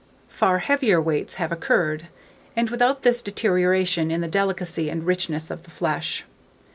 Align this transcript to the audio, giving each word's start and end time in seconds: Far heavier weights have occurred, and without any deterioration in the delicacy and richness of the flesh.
Far 0.29 0.57
heavier 0.57 0.99
weights 0.99 1.35
have 1.35 1.51
occurred, 1.51 2.07
and 2.55 2.71
without 2.71 3.05
any 3.05 3.17
deterioration 3.23 4.09
in 4.09 4.21
the 4.21 4.27
delicacy 4.27 4.89
and 4.89 5.05
richness 5.05 5.51
of 5.51 5.61
the 5.61 5.69
flesh. 5.69 6.25